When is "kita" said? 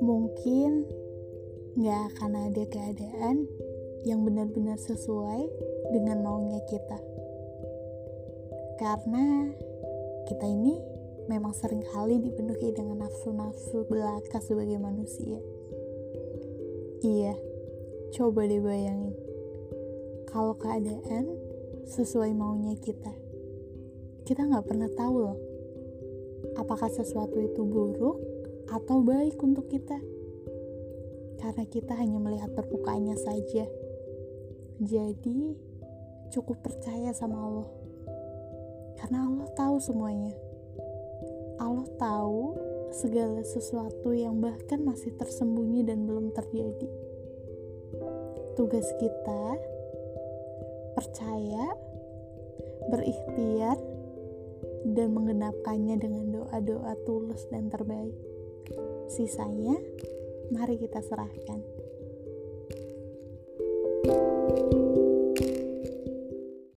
6.64-6.96, 10.24-10.48, 22.80-23.12, 24.30-24.46, 29.66-29.98, 31.66-31.98, 49.02-49.58, 60.80-61.02